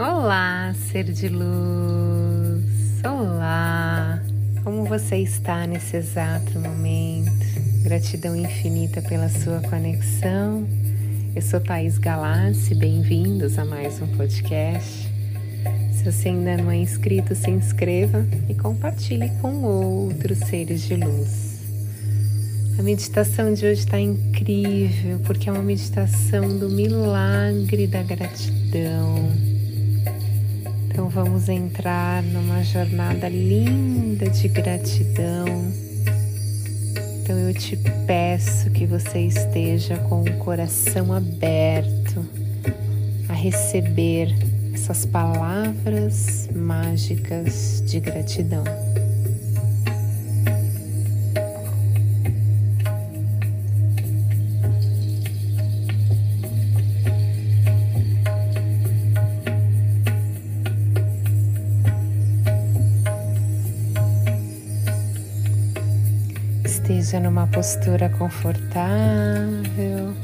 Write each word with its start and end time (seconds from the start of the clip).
Olá, 0.00 0.72
ser 0.90 1.04
de 1.04 1.28
luz. 1.28 2.64
Olá. 3.04 4.18
Como 4.64 4.86
você 4.86 5.18
está 5.18 5.66
nesse 5.66 5.98
exato 5.98 6.58
momento? 6.58 7.30
Gratidão 7.82 8.34
infinita 8.34 9.02
pela 9.02 9.28
sua 9.28 9.60
conexão. 9.60 10.66
Eu 11.36 11.42
sou 11.42 11.60
Thaís 11.60 11.98
Galassi, 11.98 12.74
bem-vindos 12.74 13.58
a 13.58 13.64
mais 13.66 14.00
um 14.00 14.06
podcast. 14.16 15.06
Se 15.92 16.02
você 16.02 16.30
ainda 16.30 16.56
não 16.56 16.70
é 16.70 16.76
inscrito, 16.76 17.34
se 17.34 17.50
inscreva 17.50 18.26
e 18.48 18.54
compartilhe 18.54 19.28
com 19.42 19.62
outros 19.62 20.38
seres 20.38 20.80
de 20.80 20.96
luz. 20.96 21.60
A 22.78 22.82
meditação 22.82 23.52
de 23.52 23.66
hoje 23.66 23.80
está 23.80 24.00
incrível 24.00 25.20
porque 25.26 25.50
é 25.50 25.52
uma 25.52 25.62
meditação 25.62 26.58
do 26.58 26.70
milagre 26.70 27.86
da 27.86 28.02
gratidão. 28.02 29.49
Então 30.90 31.08
vamos 31.08 31.48
entrar 31.48 32.20
numa 32.20 32.64
jornada 32.64 33.28
linda 33.28 34.28
de 34.28 34.48
gratidão. 34.48 35.46
Então 37.22 37.38
eu 37.38 37.54
te 37.54 37.76
peço 38.08 38.68
que 38.70 38.86
você 38.86 39.20
esteja 39.20 39.96
com 39.98 40.22
o 40.22 40.32
coração 40.38 41.12
aberto 41.12 42.26
a 43.28 43.32
receber 43.32 44.34
essas 44.74 45.06
palavras 45.06 46.48
mágicas 46.52 47.84
de 47.86 48.00
gratidão. 48.00 48.64
Esteja 67.10 67.24
numa 67.24 67.48
postura 67.48 68.08
confortável. 68.08 70.14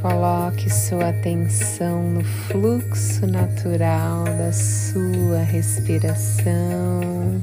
Coloque 0.00 0.72
sua 0.72 1.10
atenção 1.10 2.10
no 2.10 2.24
fluxo 2.24 3.26
natural 3.26 4.24
da 4.24 4.50
sua 4.50 5.40
respiração. 5.40 7.42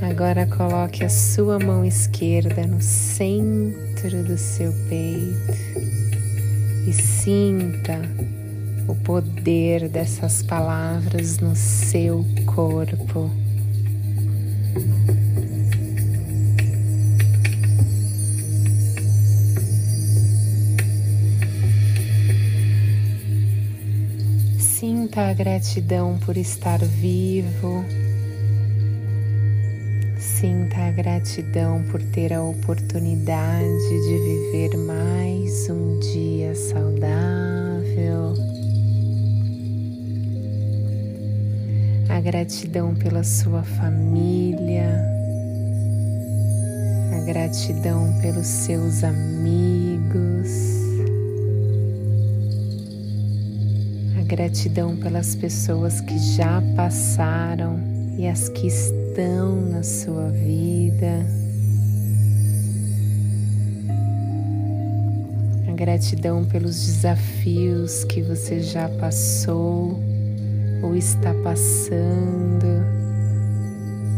Agora 0.00 0.46
coloque 0.46 1.04
a 1.04 1.10
sua 1.10 1.58
mão 1.58 1.84
esquerda 1.84 2.66
no 2.66 2.80
centro 2.80 4.22
do 4.22 4.38
seu 4.38 4.72
peito 4.88 5.58
e 6.88 6.92
sinta 6.94 8.00
o 8.86 8.94
poder 8.94 9.88
dessas 9.88 10.42
palavras 10.42 11.38
no 11.38 11.56
seu 11.56 12.24
corpo. 12.46 13.30
Sinta 24.58 25.30
a 25.30 25.32
gratidão 25.32 26.18
por 26.18 26.36
estar 26.36 26.78
vivo. 26.84 27.84
Sinta 30.18 30.76
a 30.76 30.90
gratidão 30.90 31.82
por 31.90 32.02
ter 32.02 32.32
a 32.32 32.42
oportunidade 32.42 33.88
de 33.88 34.18
viver 34.18 34.76
mais 34.76 35.70
um 35.70 35.98
dia 36.00 36.54
saudável. 36.54 38.53
Gratidão 42.24 42.94
pela 42.94 43.22
sua 43.22 43.62
família, 43.62 44.88
a 47.12 47.20
gratidão 47.26 48.18
pelos 48.22 48.46
seus 48.46 49.04
amigos, 49.04 50.48
a 54.18 54.22
gratidão 54.22 54.96
pelas 54.96 55.34
pessoas 55.36 56.00
que 56.00 56.18
já 56.18 56.62
passaram 56.74 57.78
e 58.16 58.26
as 58.26 58.48
que 58.48 58.68
estão 58.68 59.60
na 59.60 59.82
sua 59.82 60.30
vida. 60.30 61.26
A 65.68 65.72
gratidão 65.72 66.42
pelos 66.46 66.86
desafios 66.86 68.02
que 68.04 68.22
você 68.22 68.60
já 68.60 68.88
passou 68.88 70.13
ou 70.82 70.94
está 70.94 71.34
passando, 71.42 72.66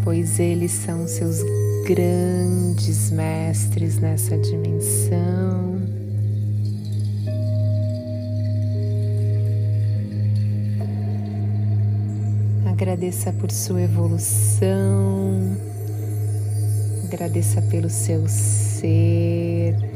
pois 0.04 0.38
eles 0.38 0.72
são 0.72 1.06
seus 1.06 1.42
grandes 1.86 3.10
mestres 3.10 3.98
nessa 3.98 4.36
dimensão. 4.38 5.76
Agradeça 12.66 13.32
por 13.32 13.50
sua 13.50 13.82
evolução, 13.82 15.56
agradeça 17.04 17.62
pelo 17.62 17.88
seu 17.88 18.26
ser. 18.28 19.95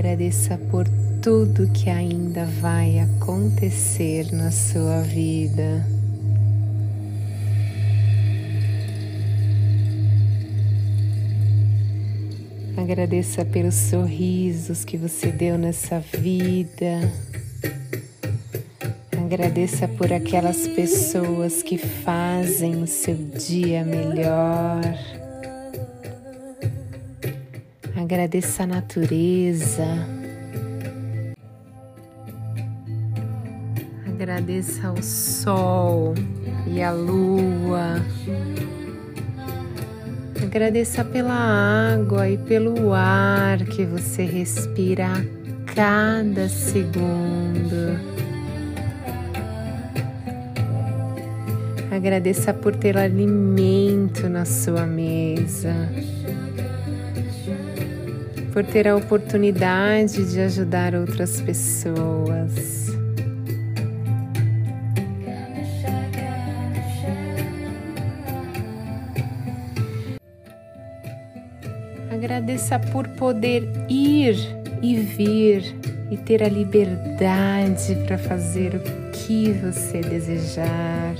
Agradeça 0.00 0.56
por 0.70 0.88
tudo 1.20 1.70
que 1.72 1.90
ainda 1.90 2.46
vai 2.46 3.00
acontecer 3.00 4.32
na 4.32 4.50
sua 4.50 5.02
vida. 5.02 5.86
Agradeça 12.78 13.44
pelos 13.44 13.74
sorrisos 13.74 14.86
que 14.86 14.96
você 14.96 15.30
deu 15.30 15.58
nessa 15.58 16.00
vida. 16.00 17.12
Agradeça 19.22 19.86
por 19.86 20.10
aquelas 20.10 20.66
pessoas 20.66 21.62
que 21.62 21.76
fazem 21.76 22.82
o 22.82 22.86
seu 22.86 23.16
dia 23.16 23.84
melhor. 23.84 24.80
Agradeça 28.10 28.64
a 28.64 28.66
natureza. 28.66 29.86
Agradeça 34.04 34.88
ao 34.88 35.00
sol 35.00 36.14
e 36.66 36.82
a 36.82 36.90
lua. 36.90 38.04
Agradeça 40.42 41.04
pela 41.04 41.32
água 41.32 42.28
e 42.28 42.36
pelo 42.36 42.92
ar 42.92 43.58
que 43.58 43.84
você 43.84 44.24
respira 44.24 45.06
a 45.06 45.72
cada 45.72 46.48
segundo. 46.48 47.96
Agradeça 51.92 52.52
por 52.52 52.74
ter 52.74 52.98
alimento 52.98 54.28
na 54.28 54.44
sua 54.44 54.84
mesa 54.84 55.88
por 58.52 58.64
ter 58.64 58.88
a 58.88 58.96
oportunidade 58.96 60.30
de 60.30 60.40
ajudar 60.40 60.94
outras 60.94 61.40
pessoas. 61.40 62.88
Agradeça 72.10 72.78
por 72.78 73.08
poder 73.08 73.62
ir 73.88 74.36
e 74.82 74.96
vir 74.96 75.74
e 76.10 76.16
ter 76.16 76.42
a 76.42 76.48
liberdade 76.48 77.96
para 78.06 78.18
fazer 78.18 78.74
o 78.74 79.10
que 79.12 79.52
você 79.52 80.00
desejar. 80.00 81.14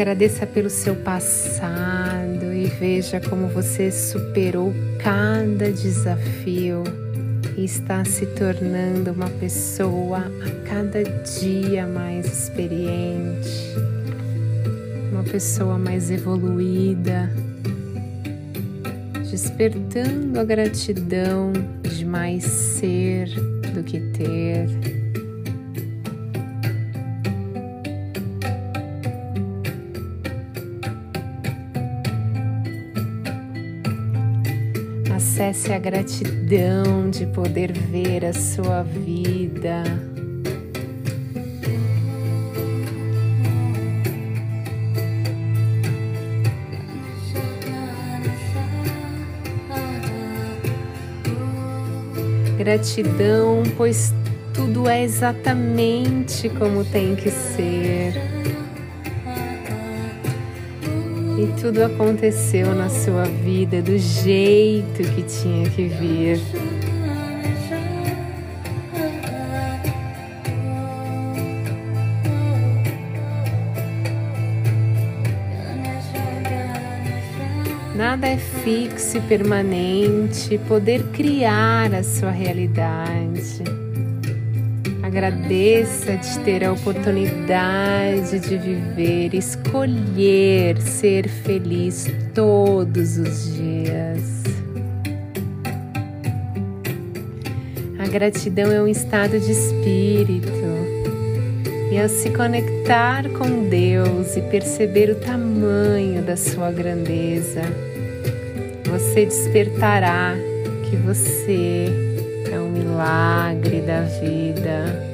Agradeça 0.00 0.46
pelo 0.46 0.70
seu 0.70 0.96
passado 0.96 2.54
e 2.54 2.64
veja 2.80 3.20
como 3.20 3.48
você 3.48 3.92
superou 3.92 4.72
cada 4.98 5.70
desafio 5.70 6.84
e 7.54 7.66
está 7.66 8.02
se 8.06 8.24
tornando 8.28 9.12
uma 9.12 9.28
pessoa 9.28 10.20
a 10.20 10.66
cada 10.66 11.02
dia 11.04 11.86
mais 11.86 12.24
experiente, 12.24 13.74
uma 15.12 15.22
pessoa 15.22 15.76
mais 15.76 16.10
evoluída, 16.10 17.30
despertando 19.30 20.40
a 20.40 20.44
gratidão 20.44 21.52
de 21.82 22.06
mais 22.06 22.44
ser 22.44 23.28
do 23.74 23.82
que 23.82 24.00
ter. 24.00 24.99
Acesse 35.40 35.72
a 35.72 35.78
gratidão 35.78 37.08
de 37.08 37.24
poder 37.24 37.72
ver 37.72 38.26
a 38.26 38.32
sua 38.34 38.82
vida. 38.82 39.84
Gratidão, 52.58 53.62
pois 53.78 54.12
tudo 54.52 54.90
é 54.90 55.02
exatamente 55.02 56.50
como 56.50 56.84
tem 56.84 57.16
que 57.16 57.30
ser. 57.30 58.12
E 61.40 61.46
tudo 61.58 61.82
aconteceu 61.82 62.74
na 62.74 62.90
sua 62.90 63.24
vida 63.24 63.80
do 63.80 63.96
jeito 63.96 65.02
que 65.14 65.22
tinha 65.22 65.70
que 65.70 65.86
vir. 65.86 66.38
Nada 77.96 78.28
é 78.28 78.36
fixo 78.36 79.16
e 79.16 79.20
permanente, 79.22 80.58
poder 80.68 81.02
criar 81.04 81.94
a 81.94 82.02
sua 82.02 82.30
realidade. 82.30 83.79
Agradeça 85.10 86.16
de 86.16 86.38
ter 86.44 86.64
a 86.64 86.72
oportunidade 86.72 88.38
de 88.38 88.56
viver, 88.56 89.34
escolher 89.34 90.80
ser 90.80 91.28
feliz 91.28 92.06
todos 92.32 93.18
os 93.18 93.56
dias. 93.56 94.44
A 97.98 98.06
gratidão 98.06 98.70
é 98.70 98.80
um 98.80 98.86
estado 98.86 99.40
de 99.40 99.50
espírito. 99.50 100.48
E 101.90 102.00
ao 102.00 102.08
se 102.08 102.30
conectar 102.30 103.28
com 103.30 103.68
Deus 103.68 104.36
e 104.36 104.42
perceber 104.42 105.10
o 105.10 105.16
tamanho 105.16 106.22
da 106.22 106.36
sua 106.36 106.70
grandeza, 106.70 107.62
você 108.84 109.26
despertará 109.26 110.36
que 110.88 110.94
você 110.94 112.09
milagre 112.70 113.80
da 113.82 114.02
vida. 114.02 115.10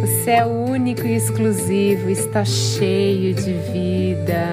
Você 0.00 0.30
é 0.30 0.46
único 0.46 1.06
e 1.06 1.16
exclusivo, 1.16 2.08
está 2.10 2.44
cheio 2.44 3.34
de 3.34 3.52
vida. 3.72 4.52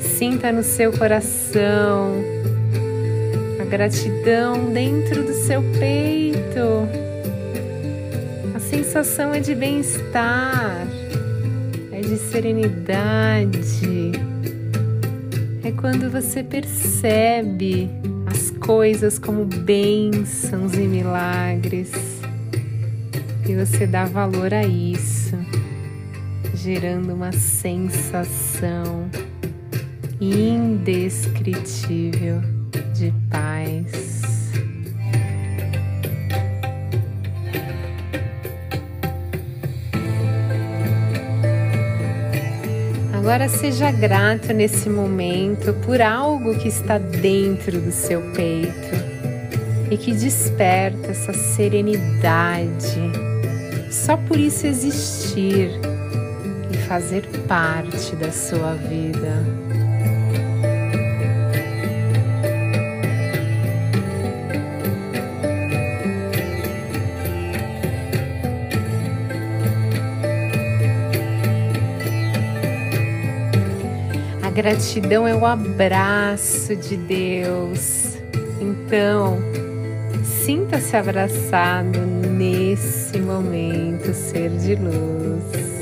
Sinta 0.00 0.52
no 0.52 0.62
seu 0.62 0.92
coração 0.92 2.12
a 3.60 3.64
gratidão 3.64 4.72
dentro 4.72 5.24
do 5.24 5.32
seu 5.32 5.62
peito. 5.78 6.88
A 8.54 8.60
sensação 8.60 9.34
é 9.34 9.40
de 9.40 9.54
bem-estar, 9.54 10.86
é 11.92 12.00
de 12.00 12.16
serenidade 12.16 14.12
é 15.62 15.72
quando 15.72 16.10
você 16.10 16.42
percebe 16.42 17.90
as 18.26 18.50
coisas 18.50 19.18
como 19.18 19.44
bênçãos 19.44 20.74
e 20.74 20.86
milagres 20.86 22.18
e 23.48 23.54
você 23.54 23.86
dá 23.86 24.04
valor 24.04 24.52
a 24.52 24.62
isso, 24.62 25.34
gerando 26.54 27.14
uma 27.14 27.32
sensação 27.32 29.08
indescritível 30.20 32.42
de 32.94 33.10
paz. 33.30 34.37
Agora 43.28 43.46
seja 43.46 43.90
grato 43.90 44.54
nesse 44.54 44.88
momento 44.88 45.74
por 45.84 46.00
algo 46.00 46.58
que 46.58 46.66
está 46.66 46.96
dentro 46.96 47.78
do 47.78 47.92
seu 47.92 48.22
peito 48.32 48.88
e 49.90 49.98
que 49.98 50.14
desperta 50.14 51.08
essa 51.08 51.34
serenidade. 51.34 53.02
Só 53.90 54.16
por 54.16 54.38
isso 54.38 54.66
existir 54.66 55.68
e 56.72 56.76
fazer 56.88 57.20
parte 57.46 58.16
da 58.16 58.32
sua 58.32 58.72
vida. 58.72 59.57
Gratidão 74.58 75.24
é 75.24 75.36
o 75.36 75.46
abraço 75.46 76.74
de 76.74 76.96
Deus. 76.96 78.18
Então, 78.60 79.38
sinta-se 80.24 80.96
abraçado 80.96 82.00
nesse 82.00 83.20
momento, 83.20 84.12
ser 84.12 84.50
de 84.50 84.74
luz. 84.74 85.77